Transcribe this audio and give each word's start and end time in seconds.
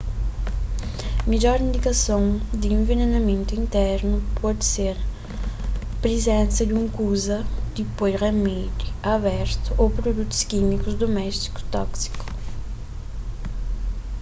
midjor 1.31 1.59
indikason 1.65 2.23
di 2.59 2.67
envenenamentu 2.77 3.51
internu 3.63 4.15
pode 4.41 4.63
ser 4.75 4.95
prizensa 6.03 6.61
di 6.65 6.73
un 6.81 6.85
kuza 6.97 7.37
di 7.75 7.83
poi 7.97 8.11
ramédi 8.21 8.85
abertu 9.15 9.67
ô 9.81 9.83
produtus 9.97 10.39
kímikus 10.49 10.95
duméstiku 11.01 11.59
tóksiku 11.75 12.25